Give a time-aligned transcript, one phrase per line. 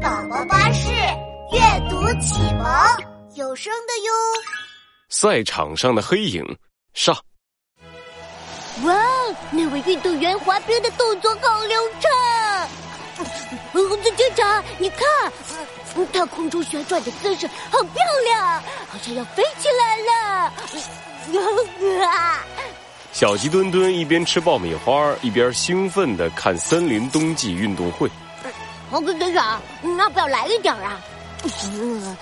[0.00, 0.88] 宝宝巴士
[1.52, 2.64] 阅读启蒙
[3.34, 4.12] 有声的哟。
[5.08, 6.44] 赛场上的黑影
[6.94, 7.14] 上。
[8.84, 8.94] 哇，
[9.50, 12.68] 那位运动员滑冰的动作好流畅！
[13.72, 15.06] 猴子警长，你看，
[16.12, 20.52] 他空中旋转的姿势好漂亮，好像要飞起来了。
[23.12, 28.08] 小鸡墩墩一边吃爆米花，一边兴奋的看森林冬季运动会。
[28.90, 31.00] 猴子警长，你要不要来一点啊？
[31.72, 32.16] 嗯，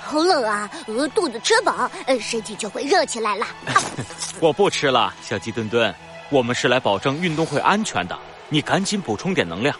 [0.00, 0.68] 好冷啊！
[1.14, 3.46] 肚子吃饱，身体就会热起来了。
[4.40, 5.94] 我不吃了，小鸡墩墩。
[6.30, 8.18] 我们是来保证运动会安全的，
[8.48, 9.74] 你赶紧补充点能量，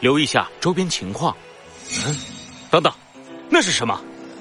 [0.00, 1.34] 留意下周边情况。
[2.06, 2.16] 嗯，
[2.70, 2.92] 等等，
[3.48, 3.98] 那是什么？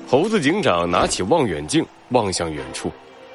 [0.09, 2.91] 猴子警长拿起望远镜望向远处，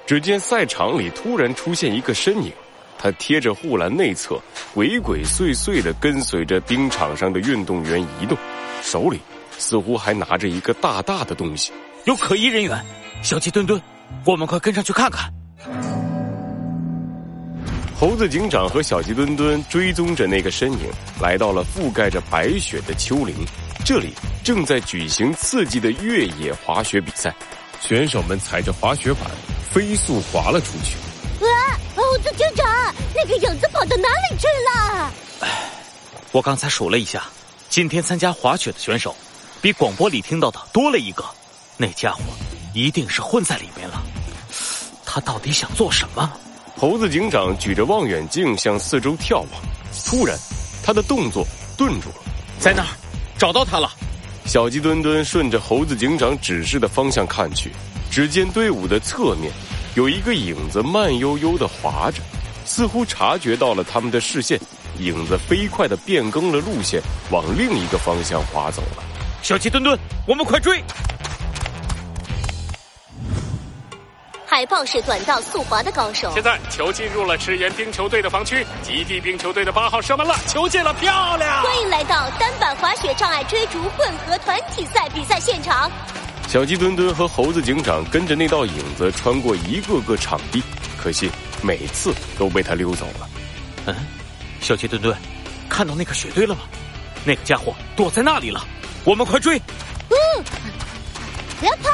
[0.06, 2.52] 只见赛场里突然出现一个身影，
[2.98, 4.40] 他贴着护栏内侧，
[4.72, 8.36] 鬼鬼祟祟的跟随着冰场上的运动员移动，
[8.82, 9.20] 手里。
[9.56, 11.70] 似乎还拿着一个大大的东西，
[12.06, 12.84] 有可疑人员。
[13.22, 13.80] 小鸡墩墩，
[14.24, 15.32] 我们快跟上去看看。
[17.96, 20.90] 猴子警长和小鸡墩墩追踪着那个身影，
[21.22, 23.32] 来到了覆盖着白雪的丘陵。
[23.84, 27.32] 这里正在举行刺激的越野滑雪比赛，
[27.80, 29.30] 选手们踩着滑雪板
[29.72, 30.96] 飞速滑了出去。
[31.46, 31.78] 啊！
[31.94, 32.63] 猴子警长，
[33.84, 35.12] 跑到哪里去了？
[35.40, 35.70] 哎，
[36.32, 37.24] 我刚才数了一下，
[37.68, 39.14] 今天参加滑雪的选手。
[39.60, 41.22] 比广播里听到的多了一个，
[41.76, 42.20] 那家伙
[42.72, 44.02] 一定是混在里面了。
[45.04, 46.32] 他到底想做什么？
[46.78, 49.48] 猴子警长举着望远镜向四周眺望，
[50.06, 50.34] 突然，
[50.82, 52.16] 他的动作顿住了。
[52.58, 52.88] 在那儿，
[53.38, 53.90] 找到他了。
[54.46, 57.70] 小鸡墩墩顺着猴子警长指示的方向看去，
[58.10, 59.52] 只见队伍的侧面
[59.94, 62.20] 有一个影子慢悠悠的滑着，
[62.64, 64.58] 似乎察觉到了他们的视线，
[64.98, 69.02] 影子飞快的变更了路线，往另一个方向滑走了。
[69.42, 70.82] 小鸡墩墩，我们快追！
[74.46, 76.30] 海豹是短道速滑的高手。
[76.32, 81.62] 现在球进入了赤岩冰球队的防区，极地冰球队的八号射门了，球进了，漂亮！
[81.64, 85.90] 欢迎来到单板滑雪障碍追逐混合团体赛比赛现场。
[86.46, 90.62] 小鸡墩墩和猴子警长跟着那道影子穿过一个个场地，
[91.04, 91.30] 可惜
[91.62, 93.28] 每次都被他溜走了。
[93.84, 93.94] 嗯，
[94.62, 95.14] 小鸡墩墩，
[95.68, 96.62] 看到那个雪堆了吗？
[97.26, 98.64] 那个家伙躲在那里了。
[99.04, 99.58] 我们快追！
[100.08, 100.16] 嗯，
[101.60, 101.90] 别跑！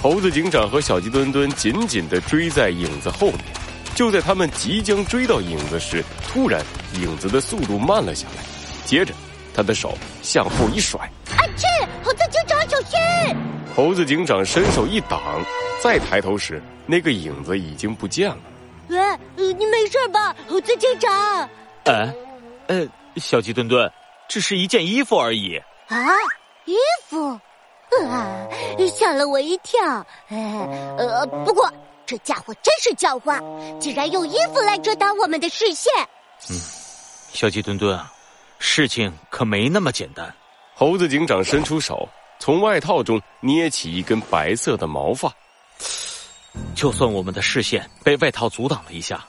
[0.00, 3.40] 猴子警长和小鸡墩墩紧紧的追在影子后面。
[3.96, 6.64] 就在他们即将追到影子时，突然
[6.94, 8.44] 影子的速度慢了下来。
[8.84, 9.12] 接着，
[9.52, 11.00] 他的手向后一甩，
[11.36, 11.42] 啊！
[11.56, 11.66] 去！
[12.04, 13.49] 猴子警长，小心！
[13.74, 15.42] 猴子警长伸手一挡，
[15.82, 18.38] 再抬头时，那个影子已经不见了。
[18.88, 18.98] 喂，
[19.36, 21.48] 你没事吧，猴子警长？
[21.84, 22.12] 哎，
[22.66, 22.86] 呃，
[23.16, 23.90] 小鸡墩墩，
[24.28, 25.56] 只是一件衣服而已。
[25.88, 25.98] 啊，
[26.66, 26.74] 衣
[27.08, 27.28] 服，
[28.08, 28.46] 啊，
[28.88, 29.80] 吓了我一跳。
[30.28, 31.72] 呃呃，不过
[32.04, 33.40] 这家伙真是狡猾，
[33.78, 35.92] 竟然用衣服来遮挡我们的视线。
[36.50, 36.56] 嗯，
[37.32, 38.12] 小鸡墩墩啊，
[38.58, 40.32] 事情可没那么简单。
[40.74, 42.08] 猴子警长伸出手，
[42.40, 45.32] 从外套中捏起一根白色的毛发。
[46.74, 49.24] 就算我们的视线被外套阻挡了一下，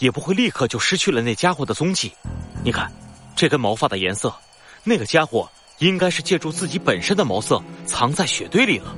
[0.00, 2.10] 也不会立刻就失去了那家伙的踪迹。
[2.64, 2.90] 你看，
[3.36, 4.34] 这根毛发的颜色，
[4.82, 5.48] 那个家伙。
[5.78, 8.94] 应该是借助自己本身的毛色藏在雪堆里了，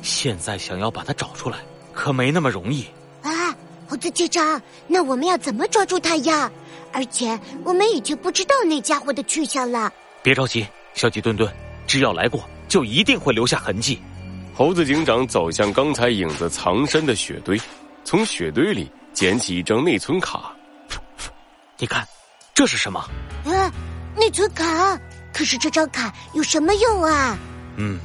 [0.00, 1.58] 现在想要把它找出来，
[1.92, 2.86] 可没那么容易。
[3.20, 3.52] 啊，
[3.88, 6.48] 猴子警长，那我们要怎么抓住他呀？
[6.92, 9.92] 而且我们已经不知道那家伙的去向了。
[10.22, 10.64] 别着急，
[10.94, 11.52] 小鸡墩墩，
[11.84, 14.02] 只要来过，就一定会留下痕迹。
[14.52, 17.56] 猴子警长走向刚才影子藏身的雪堆，
[18.02, 20.52] 从雪堆里捡起一张内存卡。
[21.78, 22.04] 你看，
[22.52, 22.98] 这是什么？
[23.44, 23.70] 啊，
[24.16, 24.98] 内存卡。
[25.32, 27.38] 可是这张卡有什么用啊？
[27.76, 28.00] 嗯，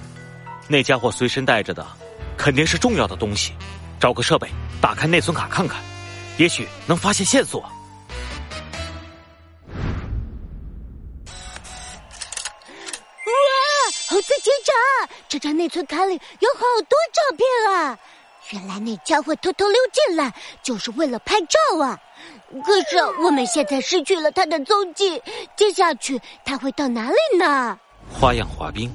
[0.67, 1.83] 那家伙随身带着的，
[2.37, 3.53] 肯定是重要的东西。
[3.99, 4.47] 找个设备，
[4.79, 5.81] 打开内存卡看看，
[6.37, 7.67] 也许能发现线索。
[14.09, 17.95] 猴子警长，这张内存卡里有好多照片啊！
[18.49, 20.33] 原来那家伙偷偷溜进来，
[20.63, 21.95] 就是为了拍照啊！
[22.65, 25.21] 可是我们现在失去了他的踪迹，
[25.55, 27.77] 接下去他会到哪里呢？
[28.11, 28.91] 花样滑冰、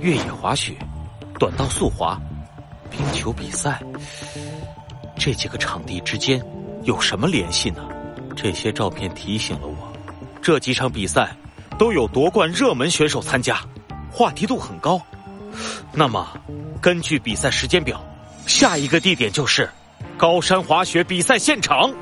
[0.00, 0.76] 越野滑雪、
[1.38, 2.18] 短道速滑、
[2.90, 3.80] 冰球比赛，
[5.16, 6.44] 这几个场地之间
[6.82, 7.88] 有什么联系呢？
[8.36, 9.92] 这些照片提醒了我，
[10.42, 11.36] 这几场比赛
[11.78, 13.60] 都有夺冠热门选手参加，
[14.10, 15.00] 话题度很高。
[15.92, 16.26] 那么，
[16.80, 18.04] 根据比赛时间表。
[18.46, 19.70] 下一个地点就是
[20.16, 21.92] 高山滑雪比赛现场。